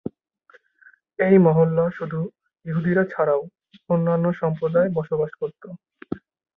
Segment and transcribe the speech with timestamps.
[1.19, 2.19] এই মহল্লা শুধু
[2.65, 3.41] ইহুদিরা ছাড়াও
[3.89, 5.63] অন্যান্য সম্প্রদায় বসবাস করত।